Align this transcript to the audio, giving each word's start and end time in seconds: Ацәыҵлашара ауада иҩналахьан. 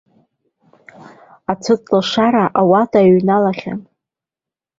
Ацәыҵлашара 1.51 2.45
ауада 2.59 2.99
иҩналахьан. 3.07 3.79